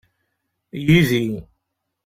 yid-i. 0.85 1.25